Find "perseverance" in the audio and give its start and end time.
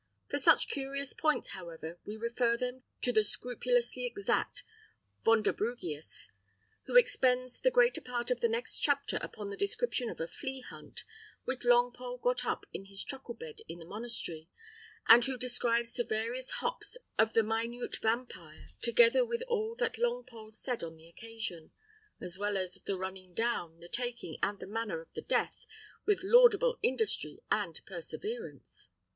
27.85-28.89